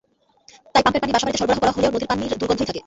তাই 0.75 0.81
পাম্পের 0.83 1.01
পানি 1.01 1.13
বাসাবাড়িতে 1.13 1.39
সরবরাহ 1.39 1.59
করা 1.61 1.73
হলেও 1.75 1.93
নদীর 1.93 2.09
পানির 2.09 2.39
দুর্গন্ধই 2.41 2.67
থাকে। 2.69 2.79